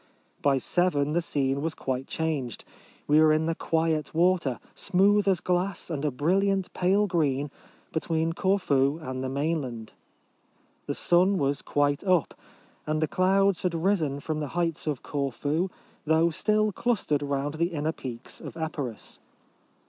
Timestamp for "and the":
8.99-9.29, 12.87-13.07